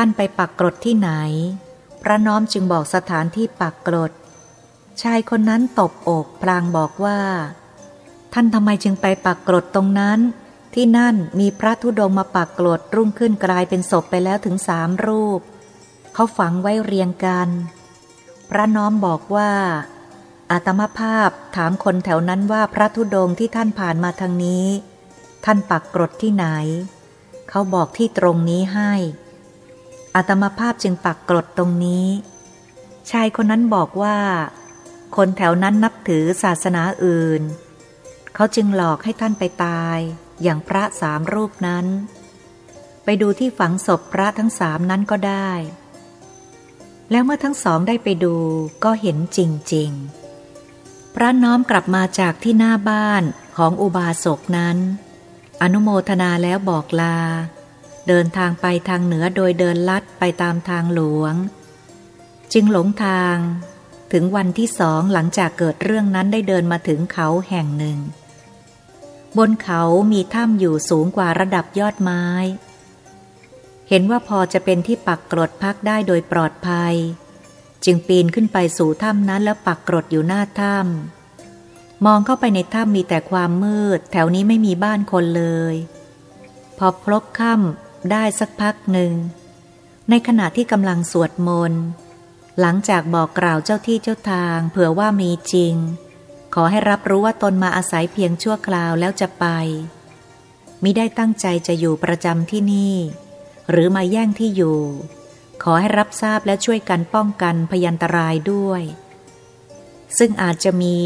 [0.00, 1.10] ท่านไปปักกรดที่ไหน
[2.02, 4.12] พระน้อมจึงบอกสถานที่ปักกรด
[5.02, 7.20] ชายคนนั้นตบอกพลางบอกว่า
[8.32, 10.18] ท่านทำไมจึงไปปักกรดตรงนั้น
[10.74, 15.40] ที่นั่นมีพระธุดงมาปักกรดรุ่งขึ้นกลายเป็นศพไปแล้วถึงสามรูป
[16.14, 17.48] เขาฝังไว้เรียงกัน
[18.50, 19.52] พระน้อมบอกว่า
[20.50, 24.66] อาตมาภาพถามคนแถวนั้นว่าพระธุดงที่ท่านผ่านมาทางนี้
[25.44, 26.46] ท่านปักกรดที่ไหน
[27.48, 28.92] เขาบอกที่ตรงนี้ให้
[30.18, 32.08] อาตมาภาพจึงปักกรดตรงนี้
[33.10, 34.18] ชายคนนั้นบอกว่า
[35.16, 37.42] คนแถวนั้นนับถือศาสนาอื่น
[38.34, 39.98] เขาจึงหลอกให้ท่านไปตาย
[40.42, 41.86] อย่างพระสามรูปนั้น
[43.04, 45.50] ไปดูที่ฝังศพพระทั้งสามนั้นก็ได้
[47.10, 48.36] แล้วเมื่อทั้งสองได้ไปดู
[48.84, 49.38] ก็เห็นจ
[49.74, 49.90] ริง
[50.54, 53.22] ๆ พระน้อมกลับมาจากที่หน้าบ้าน
[53.56, 54.76] ของอุบาสกนั้น
[55.62, 57.18] อนุโมทนาแล้วบอกลา
[58.08, 61.34] เดินทางไปทางเหนือโดยเดินลัดไปตามทางหลวง
[62.52, 63.36] จึงหลงทาง
[64.12, 67.98] ถึงวันที่สองหลังจากเกิดเรื่องนั้นได้เดินมาถึงเขาแห่งหนึ่ง
[69.38, 72.24] บนเขามีถ้ำอยู่สูงกว่าระดับยอดไม้
[73.88, 76.94] เห็นว่าพอจะเป็นที่ปักกรดพักได้โดยปลอดภัย
[77.84, 85.74] จึงปีนขึ้นไปสู่ถ้ำนั้นแล้วปักกรดอยู่หน้าถ้ำมองเข้าไปในถ้ำมีแต่ความมืด แถวนี้ไม่มีบ้านคนเลย
[86.78, 89.12] พอพลบค่ำ ได้สักพักหนึ่ง
[90.10, 91.84] ในขณะที่กำลังสวดมนต์
[92.60, 95.74] หลังจากบอกกล่าวเจ้าที่เจ้าทางเผื่อว่ามีจริง
[96.54, 99.46] ขอให้รับรู้ว่าตนมาอาศัยเพียงชั่วคราวแล้วจะไป
[100.82, 102.96] มิได้ตั้งใจจะอยู่ประจำที่นี่
[103.70, 104.80] หรือมาแย่งที่อยู่
[105.62, 108.82] ขอให้รับทราบและช่วยกันป้องกันพยันตรายด้วย
[110.18, 110.96] ซึ่งอาจจะมี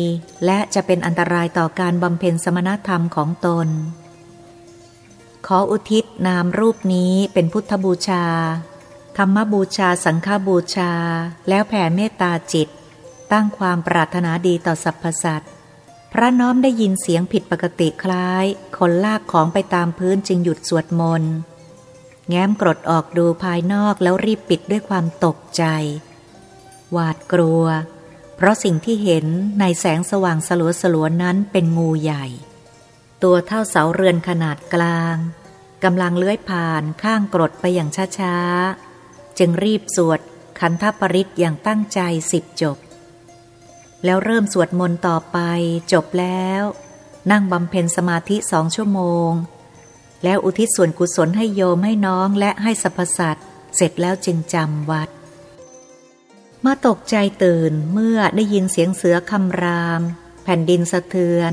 [0.44, 3.68] และจะเป็นอันตรายต่อการบำเพ็ญสมณธรรมของตน
[5.46, 8.24] ขออุทิศนามรูปนี้เป็นพุทธบูชา
[9.16, 10.92] ธรรมบูชาสังฆบูชา
[11.48, 12.68] แล้วแผ่เมตตาจิต
[13.32, 15.50] ตั้งความปรารถนาดีต่อสรรพสัตว์
[16.12, 18.44] พระน้อมได้ยินเสียงผิดปกติคล้าย
[18.78, 21.34] คนลากของไปตามพื้นจึงหยุดสวดมนต์
[22.28, 25.64] แง้มกรดออกดูภายนอกแล้วรีบปิดด้วยความตกใจ
[26.92, 27.64] หวาดกลัว
[28.36, 29.26] เพราะสิ่งที่เห็น
[29.60, 32.26] ในแสงสว่างสลัวสลัวนั้นเป็นงูใหญ่
[33.22, 35.16] ตัวเท่าเสาเรือนขนาดกลาง
[35.84, 40.20] กำลังเลื้อยผ่านข้างกรดไปอย่างช้าๆ จึงรีบสวด
[40.60, 42.00] คันธปริศอย่างตั้งใจ
[42.32, 42.76] สิบจบ
[44.04, 45.38] แล้วเริ่มสวดมนต์ต่อไป
[45.92, 46.62] จบแล้ว
[47.30, 49.30] นั่งบำเพ็ญสมาธิสองชั่วโมง
[50.24, 55.08] แล้วอุทิศส่วนกุศลให้โยมให้น้องและให้สรรพสัตว์เสร็จแล้วจึงจำวัด
[56.64, 60.00] มาตกใจตื่นเมื่อได้ยินเสียงเสือคำราม
[60.44, 61.52] แผ่นดินสะเทือน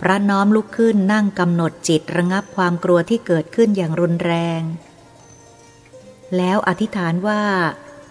[0.00, 4.62] พระน้อมลุกขึ้นนั่งกำหนดจิตระงับความกลัวที่เกิดขึ้นอย่างรุนแรง
[6.36, 7.42] แล้วอธิษฐานว่า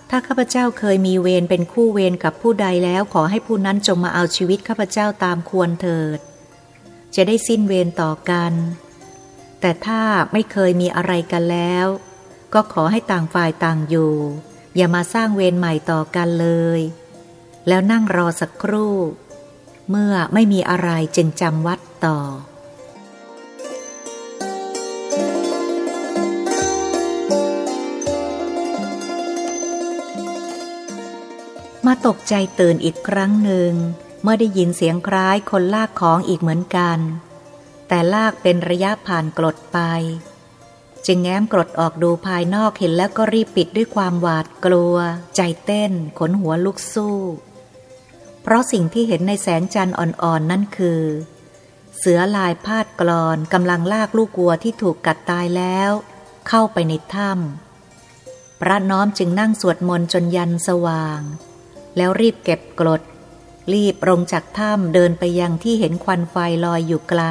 [0.09, 6.19] ถ้าข้าพเจ้าเคยมีเวรเป็นคู่เวรกับผู้ใดแล้วขอให้ผู้นั้นจงมาเอาชีวิตข้าพเจ้าตามควรเถิด
[7.15, 8.53] จะได้สิ้นเวรต่อกัน
[9.59, 10.01] แต่ถ้า
[10.33, 11.87] ไม่เคยมีอะไรกันแล้ว
[12.53, 14.13] ก็ขอให้ต่างฝ่ายต่างอยู่
[14.75, 16.81] อย่ามาสร้างเวรใหม่ต่อกันเลย
[17.67, 18.95] แล้วนั่งรอสักครู่
[19.89, 22.19] เมื่อไม่มีอะไรจึงจำวัดต่อ
[31.85, 33.71] มาตกใจตื่นอีกครั้งหนึ่ง
[34.23, 36.99] เมื่อได้ยินเสียงคล้ายคนลากของอีกเหมือนกัน
[37.87, 39.79] แต่ลากเป็นระยะผ่านกรดไป
[41.05, 44.95] จึงแง้มกรดออกดูภายนอกเห็นแล้วก็รีบปิดด้วยความหวาดกลัว
[45.35, 47.17] ใจเต้น ขนหัวลุกสู้
[48.47, 51.01] เพราะสิ่งที่เห็นในแสงจันทร์อ่อนๆนนั่นคือ
[51.97, 55.91] เสือลายพาดกรอนกำลังลากลูกวัวที่ถูกกัดตายแล้ว
[56.47, 61.21] เข้าไปในถ้ำพระน้อมจึงนั่งสวดมนต์จนยันสว่าง
[61.97, 63.01] แล้วรีบเก็บกรด
[63.73, 67.23] รีบลงจากถ้ำเดินไปยังที่เห็นควันไฟลอยอยู่ไกล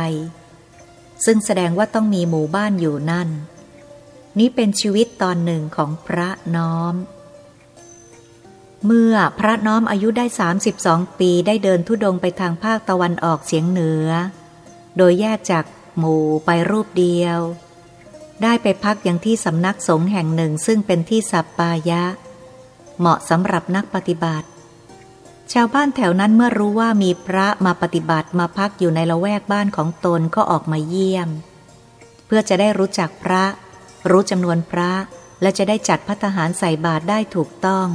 [1.25, 3.29] ซึ่งแสดงว่าต้องมีหมู่บ้านอยู่นั่น
[4.39, 6.95] นี้เป็นชีวิตตอนหนึ่งของพระน้อม
[8.87, 10.27] เมื่อพระน้อมอายุได้
[10.73, 14.09] 32 ปีได้เดินทุดงไปทางภาคตะวันออกเฉียงเหนือ
[14.97, 15.65] โดยแยกจาก
[15.99, 17.39] หมู่ไปรูปเดียว
[18.43, 22.03] ได้ไปพักอย่างที่สำนักสงฆ์แห่งหนึ่งซึ่งเป็นที่สัปปายะ
[22.99, 24.49] เหมาะสำหรับนักปฏิบัติ
[25.53, 31.29] ชาวบ้านแถวนั้นเมื่อรู้ว่ามีพระมาปฏิบัติมาพักอยู่ในละแวกบ้านของตนก็ออกมาเยี่ยม
[32.27, 33.45] เพื่อจะได้รู้จักพระ
[34.11, 34.93] รู้จำนวนพระ
[35.43, 37.89] และจะได้จัดพัฒหารใส่บาตรได้ถูกต้อง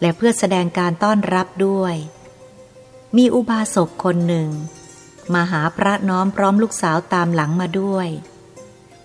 [0.00, 1.94] และเพื่อแสดงการต้อนรับด้วย
[3.16, 4.48] มีอุบาสกคนหนึ่ง
[5.34, 8.08] มาหาพระน้อมพร้อมลูกสาวตามหลังมาด้วย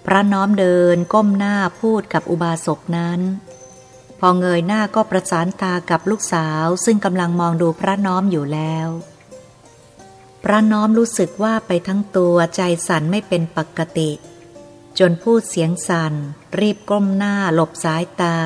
[0.06, 3.20] พระน้อมเดินก้มหน้าพูดกับอุบาสกนั้น
[4.20, 8.88] พอเงยหน้าก็ประสานตากับลูกสาวซึ่งกำลังมองดูพระน้อมอยู่แล้ว
[10.44, 14.12] พระน้อมรู้สึกว่าไปทั้งตัวใจสั่นไม่เป็นปกติ
[15.00, 16.14] จนพูดเสียงสั่น
[16.60, 18.38] รีบก้มหน้าหลบสายตา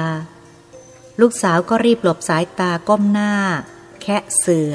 [1.20, 3.34] ลูกสาวก็รีบหลบสายตาก้มหน้า
[4.02, 4.74] แคะเสือ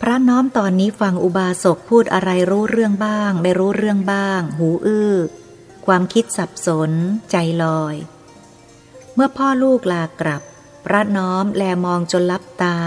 [0.00, 5.14] พระน้อมตอนนี้ฟังอุบาสกพูดอะไรรู้เรื่องบ้าง ไม่รู้เรื่องบ้าง หูอื้อ
[5.86, 6.90] ความคิดสับสน
[7.30, 7.96] ใจลอย
[9.14, 10.42] เมื่อพ่อลูกลากลับ
[10.86, 12.78] พระน้อมแลมองจนลับตา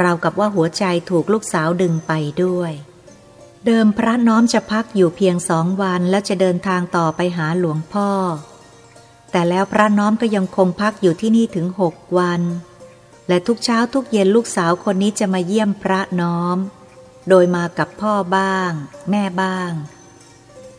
[0.00, 2.12] ราวกับว่าหัวใจถูกลูกสาวดึงไป
[2.44, 2.72] ด้วย
[3.66, 8.10] เดิมพระน้อมจะพักอยู่เพียงสองวันแล้วจะเดินทางต่อไปหาหลวงพ่อ
[9.30, 12.42] แต่แล้วพระน้อมก็ยังคงพักอยู่ที่นี่ถึงหกวัน
[13.28, 16.56] และทุกเช้าทุกเย็นลูกสาวคนนี้จะมาเยี่ยมพระน้อม
[17.28, 18.70] โดยมากับพ่อบ้าง
[19.10, 19.70] แม่บ้าง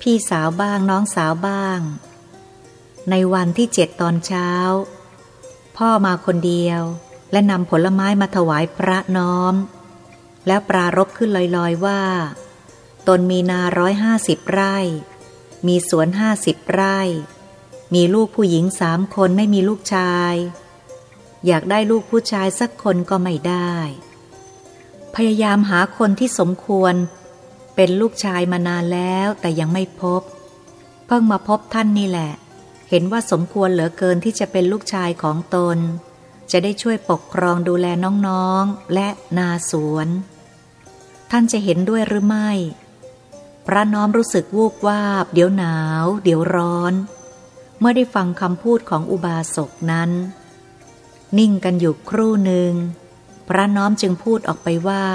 [0.01, 1.79] พี่สาวบ้างน้องสาวบ้าง
[3.09, 4.49] ในวันที่เจ็ดตอนเช้า
[5.77, 6.81] พ่อมาคนเดียว
[7.31, 9.53] และนำผลไม้มาถวายพระน้อม
[10.47, 12.03] แล้วปรารบขึ้นลอยๆว่า
[13.07, 14.77] ตนมีนาร้อยห้าสิบไร่
[15.67, 16.99] มีสวนห้าสิบไร่
[17.93, 20.33] มีลูกผู้หญิงสามคนไม่มีลูกชาย
[21.45, 23.75] อยากได้ลูกผู้ชายสักคนก็ไม่ได้
[25.15, 26.93] พยายามหาคนที่สมควร
[27.75, 30.21] เป็นลูกชายมานานแล้วแต่ยังไม่พบ
[31.05, 32.31] เพิ่งมาพบท่านนี่แหละ
[32.89, 35.77] เห็นว่าสมควรเหลือเกินที่จะเป็นลูกชายของตน
[36.51, 37.87] จะได้ช่วยปกครองดูแล
[38.27, 40.07] น้องๆและนาสวน
[41.31, 42.51] ท่านจะเห็นด้วยหรือไม่
[43.67, 46.93] พระน้อมรู้สึกวูบวาบ เดี๋ยวหนาว เดี๋ยวร้อน
[47.79, 50.11] เมื่อได้ฟังคำพูดของอุบาสกนั้น
[51.37, 52.71] นิ่งกันอยู่ครู่หนึ่ง
[53.47, 55.05] พระน้อมจึงพูดออกไปว่า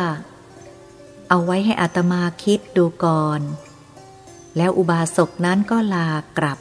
[1.28, 3.40] เอาไว้ให้อัตมาคิดดูก่อน
[4.56, 6.58] แล้วอุบาสกนั้นก็ลากลับ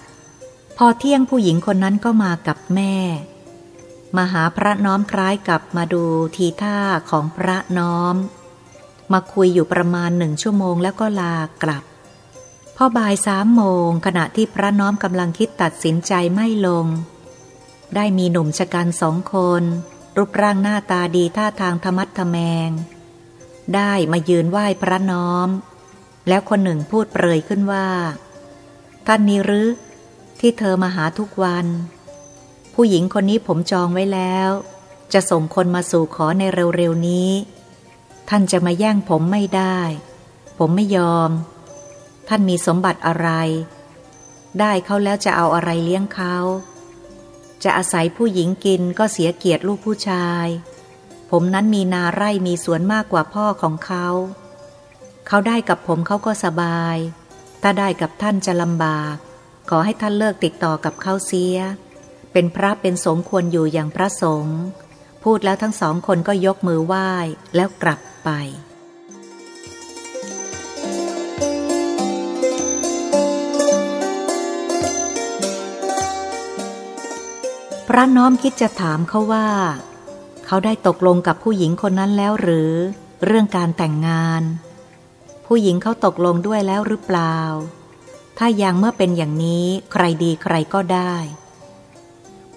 [0.77, 2.95] พอเที่ยงผู้หญิงคนนั้นก็มากับแม่
[4.17, 6.03] มาหาพระน้อมคล้ายกับมาดู
[6.35, 6.77] ทีท่า
[7.09, 8.15] ของพระน้อม
[9.13, 11.83] มาคุยอยู่ประมาณหนึ่งชั่วโมงแล้วก็ลากลับ
[12.77, 16.86] พอบ่ายสามโมงขณะที่พระน้อมกำลังคิดตัดสินใจไม่ลง
[17.95, 19.63] ได้มีหนุ่มชะกันสองคน
[20.17, 22.69] รูปร่างหน้าตาดีท่าทางธรรมัดทแมง
[23.75, 25.49] ได้มายืนไหว้พระน้อม
[26.27, 27.88] แล้วคนหนึ่งพูดเปรยขึ้นว่า
[29.07, 29.69] ท่านนี้หรือ
[30.39, 31.65] ที่เธอมาหาทุกวัน
[32.73, 34.49] ผู้หญิงคนนี้ผมจองไว้แล้ว
[35.13, 37.31] จะส่งคนมาสู่ขอในเร็วๆนี้
[38.29, 39.79] ท่านจะมาแย่งผมไม่ได้
[40.57, 41.29] ผมไม่ยอม
[42.27, 43.29] ท่านมีสมบัติอะไร
[44.59, 46.36] ได้เขาแล้วจะเอาอะไรเลี้ยงเขา
[47.63, 50.47] จะอาศัยผู้หญิงกินก็เสียเกียรติลูกผู้ชาย
[51.31, 54.07] ผมนั้นมีนาไร่มีสวนมากกว่าพ่อของเขา
[55.27, 56.97] เขาได้กับผมเขาก็สบาย
[57.62, 59.15] ถ้าได้กับท่านจะลำบาก
[59.69, 61.55] ขอให้ท่านเลิกติดต่อกับเขาเสีย
[62.31, 64.59] เป็นพระเป็นสงควรอยู่อย่างพระสงฆ์
[65.23, 67.09] พูดแล้วทั้งสองคนก็ยกมือไหว้
[67.55, 68.29] แล้วกลับไป
[77.95, 79.47] ระน้อมคิดจะถามเขาว่า
[80.45, 82.71] เขาได้ตกลงกับผู้หญิงคนนั้นแล้วหรือ
[83.25, 84.43] เรื่องการแต่งงาน
[85.45, 87.38] ผู้หญิงเขาตกลงด้วยแล้วหรือเปล่า
[88.38, 91.15] ถ้ายังเมื่อเป็นอย่างนี้ใครดีใครก็ได้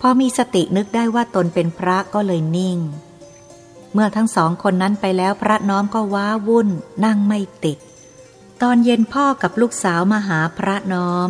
[0.01, 2.79] พอมีสตินึกได้ว่าตนเป็นพระก็เลยนิ่ง
[3.93, 6.69] เมื่อทั้งสองคนนั้นไปแล้วพระน้อมก็ว้าวุ่น
[7.05, 7.79] นั่งไม่ติด
[8.63, 11.29] ตอนเย็นพ่อกับลูกสาวมาหาพระน้อม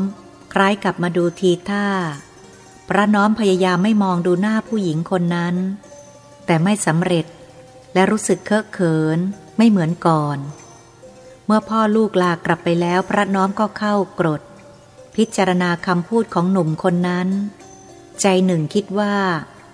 [0.53, 1.87] คล้ายกับมาดูทีท่า
[2.89, 5.55] พระน้อมพยายามไม่มองดูหน้าผู้หญิงคนนั้น
[6.47, 7.27] แต่ไม่สำเร็จ
[7.95, 9.19] และรู้สึกเคอะเขิน
[9.57, 10.39] ไม่เหมือนก่อน
[11.47, 14.43] เมื่อพ่อลูกลากลับไปแล้วพระน้อมก็เข้ากรด
[15.17, 17.29] พิจารณาคำพูดของหนุ่มคนนั้น
[18.21, 19.17] ใจหนึ่งคิดว่า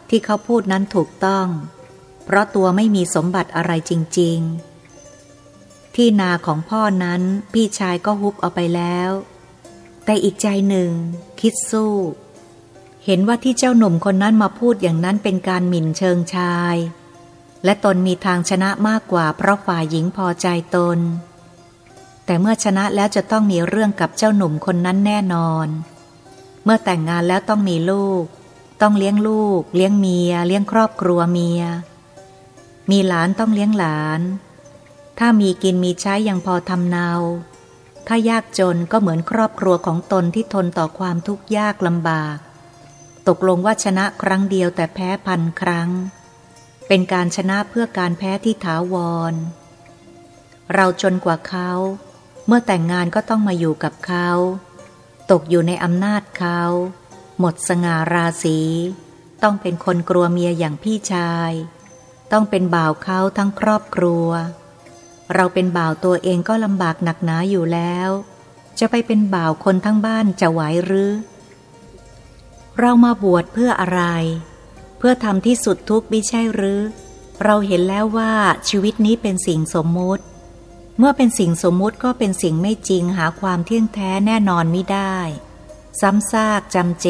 [0.09, 1.47] ที่เขาพูดนั้นถูกต้อง
[2.25, 4.39] เพราะตัวไม่มีสมบัติอะไรจริง
[5.19, 7.23] ๆ ที่นาของพ่อนั้น
[7.53, 9.11] พี่ชายก็ฮุบเอาไปแล้ว
[10.05, 10.91] แต่อีกใจหนึ่ง
[11.41, 11.95] คิดสู้
[13.07, 16.77] เห็นว่าที่เจ้าหนุ่มคนนั้นมาพูดอย่างนั้นเป็นการหมิ่นเชิงชาย
[17.65, 20.99] และตนมีทางชนะมากกว่า เพราะฝ่ายหญิงพอใจตน
[22.25, 25.69] แต่เมื่อชนะแล้วจะต้องมีเรื่องกับเจ้าหนุ่มคนนั้นแน่นอน
[26.65, 28.25] เมื่อแต่งงานแล้วต้องมีลูก
[28.81, 31.63] ต้องเลี้ยงลูก เลี้ยงเมีย เลี้ยงครอบครัวเมีย
[32.91, 34.21] มีหลานต้องเลี้ยงหลาน
[35.19, 37.11] ถ้ามีกินมีใช้ยังพอทำเนา
[38.07, 42.37] ถ้ายากจนก็เหมือนครอบครัวของตนที่ทนต่อความทุกข์ยากลำบาก
[43.29, 45.91] ตกลงว่าชนะครั้งเดียวแต่แพ้พันครั้ง
[46.89, 48.95] เป็นการชนะเพื่อการแพ้ที่ถาว
[49.33, 49.35] ร
[50.75, 51.71] เราจนกว่าเขา
[52.47, 54.29] เมื่อแต่งงานก็ต้องมาอยู่กับเขา
[55.31, 56.61] ตกอยู่ในอำนาจเขา
[57.39, 58.59] หมดสง่าราศี
[59.43, 61.53] ต้องเป็นคนกลัวเมียอย่างพี่ชาย
[62.33, 64.29] ต้องเป็นบ่าวเขาทั้งครอบครัว
[65.35, 68.11] เราเป็นบ่าวตัวเองก็ลำบากหนักหนาอยู่แล้ว
[68.79, 71.11] จะไปเป็นบ่าวคนทั้งบ้านจะไหวหรือ
[72.81, 74.03] เรามาบวชเพื่ออะไร
[74.99, 76.81] เพื่อทำที่สุดทุกข์ไม่ใช่หรือ
[77.45, 78.33] เราเห็นแล้วว่า
[78.69, 80.25] ชีวิตนี้เป็นสิ่งสมมุติ
[80.99, 85.17] เมื่อเป็นสิ่งสมมุติก็เป็นสิ่งไม่จริงหาความเที่ยงแท้แน่นอนไม่ได้
[86.01, 87.09] ซ้ำซากจำเจ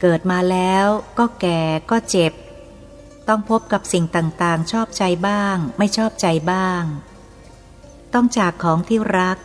[0.00, 0.86] เกิดมาแล้ว
[1.18, 2.32] ก็แก่ก็เจ็บ
[3.28, 6.82] ต้องพบกับสิ่งต่างๆ ชอบใจบ้าง ไม่ชอบใจบ้าง
[8.14, 9.38] ต้องจากของที่รัก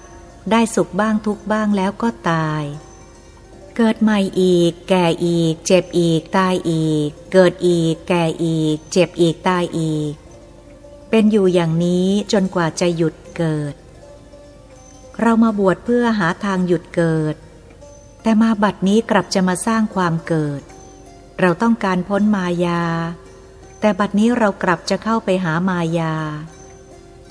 [0.51, 2.63] ได้สุขบ้างทุกบ้างแล้วก็ตาย
[3.77, 10.13] เกิดใหม่อีก แก่อีก เจ็บอีก ตายอีก เกิดอีก แก่อีก เจ็บอีก ตายอีก
[11.09, 13.73] เป็นอยู่อย่างนี้จนกว่าจะหยุดเกิด
[15.21, 17.35] เรามาบวชเพื่อหาทางหยุดเกิด
[18.21, 20.61] แต่มาบัดนี้กลับจะมาสร้างความเกิด
[21.39, 22.83] เราต้องการพ้นมายา
[23.79, 26.15] แต่บัดนี้เรากลับจะเข้าไปหามายา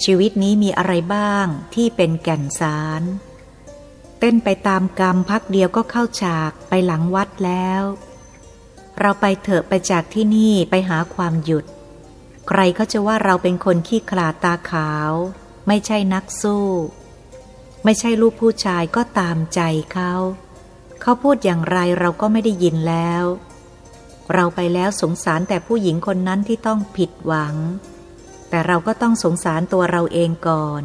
[0.05, 3.02] ชีวิตนี้มีอะไรบ้างที่เป็นแก่นสาร
[4.25, 7.83] เต้นไปตามกรรมพักเดียวก็เข้าฉากไปหลังวัดแล้ว
[9.01, 11.65] เราไปเถอะไปจากที่นี่ไปหาความหยุด
[12.49, 15.13] ใครเขาจะว่าเราเป็นคนขี้ขลาดตาขาว
[15.67, 16.67] ไม่ใช่นักสู้
[17.85, 19.61] ไม่ใช่ลูกผู้ชายก็ตามใจ
[19.93, 20.13] เขา
[21.01, 23.25] เขาพูดอย่างไรเราก็ไม่ได้ยินแล้ว
[24.35, 27.55] เราไปแล้วสงสารแต่ผู้หญิงคนนั้นที่ต้องผิดหวัง
[28.49, 30.83] แต่เราก็ต้องสงสารตัวเราเองก่อน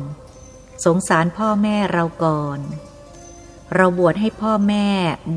[0.85, 2.61] สงสารพ่อแม่เราก่อน
[3.75, 4.87] เราบวชให้พ่อแม่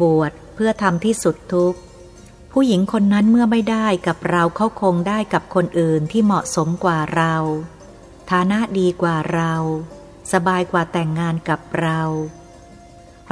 [0.03, 1.75] บวชเพื่อทำที่สุดทุก
[2.53, 7.35] ผู้หญิงคนนั้นเมื่อไม่ได้กับเราเขาคงได้กับคนอื่นที่เหมาะสมกว่าเรา
[8.31, 9.55] ฐานะดีกว่าเรา
[10.33, 12.01] สบายกว่าแต่งงานกับเรา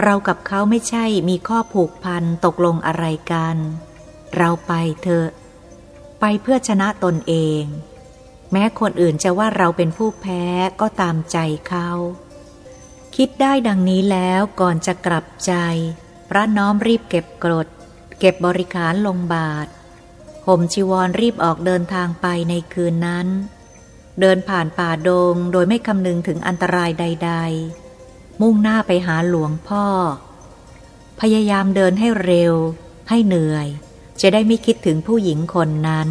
[0.02, 3.56] เรากับเขาไม่ใช่มีข้อผูกพันตกลงอะไรกัน
[4.36, 5.28] เราไปเถอะ
[6.20, 7.64] ไปเพื่อชนะตนเอง
[8.52, 10.44] แม้คนอื่นจะว่าเราเป็นผู้แพ้
[10.80, 11.88] ก็ตามใจเขา
[13.22, 15.52] คิดได้ดังนี้แล้วก่อนจะกลับใจ
[16.30, 17.68] พระน้อมรีบเก็บกรด
[18.20, 19.66] เก็บบริขารลงบาท
[20.46, 23.26] ห่มชีวรรีบออกเดินทางไปในคืนนั้น
[24.20, 27.32] เดินผ่านป่าดงโดยไม่คำนึงถึงอันตรายใด
[27.86, 29.86] ๆ มุ่งหน้าไปหาหลวงพ่อ
[31.20, 32.54] พยายามเดินให้เร็ว
[33.08, 33.66] ให้เหนื่อย
[34.20, 36.08] จะได้ไม่คิดถึงผู้หญิงคนนั้น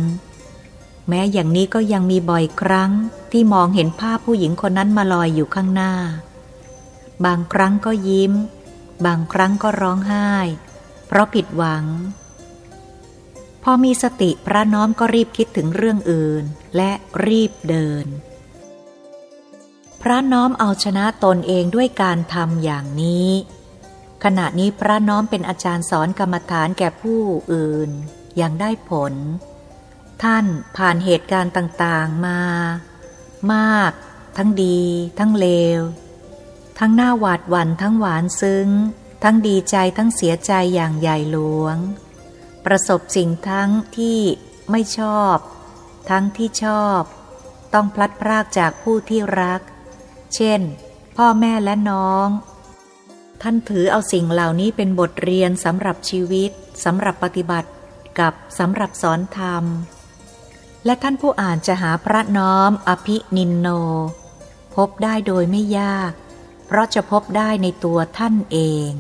[1.08, 2.92] แม้อย่างนี้ก็ยังมีบ่อยครั้ง
[3.32, 5.94] ที่มองเห็นภาพผู้หญิงคนนั้นมาลอยอยู่ข้างหน้า
[7.26, 8.34] บางครั้งก็ยิ้ม
[9.06, 10.32] บางครั้งก็ร้องไห้
[11.08, 11.86] เพราะผิดหวัง
[13.64, 16.44] พอมีสติพระน้อมก็รีบคิดถึงเรื่องอื่น
[16.76, 16.92] และ
[17.26, 18.06] รีบเดิน
[20.02, 23.30] พระน้อมเอาชนะตนเองด้วยการทำอย่างนี้
[24.24, 27.90] ขณะนี้พระน้อมเป็นอาจารย์สอนกรรมฐานแก่ผู้อื่น
[28.38, 29.14] อย่างได้ผล
[30.24, 30.46] ท่าน
[30.78, 32.42] ผ่านเหตุการณ์ต่างๆมา
[33.54, 33.92] มาก
[34.38, 34.80] ทั้งดี
[35.20, 35.48] ทั้งเล
[35.80, 35.82] ว
[36.80, 38.70] ทั้งหน้าหวาดหวั่นทั้งหวานซึ้ง
[39.24, 44.20] ทั้งดีใจทั้งเสียใจอย่างใหญ่หลวงปประสบสิ่งทั้งที่
[44.72, 45.38] ไม่ชอบ
[46.10, 47.02] ทั้งที่ชอบ
[47.74, 49.62] ต้องพลัดพรากจากผู้ที่รัก
[50.36, 50.62] เช่น
[51.18, 52.28] พ่อแม่และน้อง
[53.42, 56.52] ท่านถือเอาสิ่งเหล่านี้เป็นบทเรียนสำหรับชีวิต
[56.84, 57.70] สำหรับปฏิบัติ
[58.20, 59.64] กับสำหรับสอนธรรม
[60.86, 63.68] และท่านผู้อ่านจะหาพระน้อมอภินินโน
[64.76, 66.12] พบได้โดยไม่ยาก
[66.68, 68.58] เพราะจะพบได้ในตัวท่านเอ
[68.90, 68.92] ง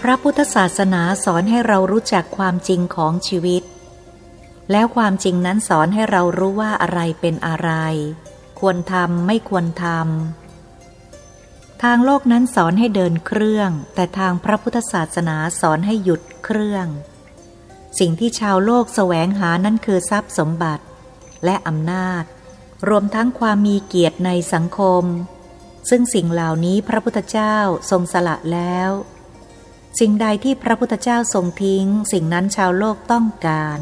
[0.00, 3.62] พระพุทธศาสนาสอนให้เรารู้จักความจริงของชีวิต
[4.70, 7.70] แล้วความจริงนั้นสอนให้เรารู้ว่าอะไรเป็นอะไร
[8.60, 16.86] ควรทำไม่ควรทำ ทางโลกนั้นสอนให้เดินเครื่อง แต่ทางพระพุทธศาสนาสอนให้หยุดเครื่อง
[17.98, 20.84] สิ่งที่ชาวโลกแสวงหานั้นคือทรัพย์สมบัติ
[21.44, 22.24] และอำนาจ
[22.88, 25.04] รวมทั้งความมีเกียรติในสังคม
[25.90, 27.56] ซึ่งสิ่งเหล่านี้พระพุทธเจ้า
[27.90, 28.90] ทรงสละแล้ว
[30.00, 33.80] สิ่งใดที่พระพุทธเจ้าทรงทิ้ง สิ่งนั้นชาวโลกต้องการ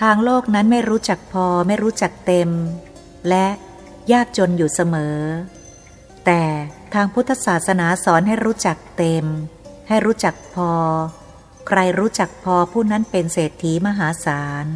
[0.00, 2.50] ทางโลกนั้นไม่รู้จักพอไม่รู้จักเต็ม
[3.28, 3.46] และ
[4.12, 5.18] ยากจนอยู่เสมอ
[6.26, 6.42] แต่
[6.94, 9.24] ทางพุทธศาสนาสอนให้รู้จักเต็ม
[9.88, 10.72] ให้รู้จักพอ
[11.68, 14.66] ใครรู้จักพอผู้นั้นเป็นเศรษฐีมหาศาล